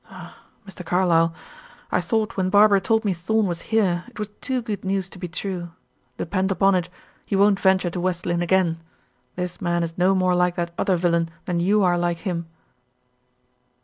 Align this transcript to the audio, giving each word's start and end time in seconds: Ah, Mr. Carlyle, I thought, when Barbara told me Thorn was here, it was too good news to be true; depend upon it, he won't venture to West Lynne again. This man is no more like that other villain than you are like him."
Ah, 0.09 0.45
Mr. 0.67 0.83
Carlyle, 0.83 1.31
I 1.91 2.01
thought, 2.01 2.35
when 2.35 2.49
Barbara 2.49 2.81
told 2.81 3.05
me 3.05 3.13
Thorn 3.13 3.45
was 3.45 3.61
here, 3.69 4.03
it 4.07 4.17
was 4.17 4.29
too 4.41 4.63
good 4.63 4.83
news 4.83 5.07
to 5.11 5.19
be 5.19 5.27
true; 5.27 5.73
depend 6.17 6.51
upon 6.51 6.73
it, 6.73 6.89
he 7.23 7.35
won't 7.35 7.59
venture 7.59 7.91
to 7.91 7.99
West 7.99 8.25
Lynne 8.25 8.41
again. 8.41 8.81
This 9.35 9.61
man 9.61 9.83
is 9.83 9.99
no 9.99 10.15
more 10.15 10.33
like 10.33 10.55
that 10.55 10.73
other 10.75 10.95
villain 10.95 11.29
than 11.45 11.59
you 11.59 11.83
are 11.83 11.99
like 11.99 12.17
him." 12.17 12.47